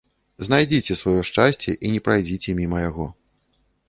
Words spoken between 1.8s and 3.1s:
і не прайдзіце міма яго.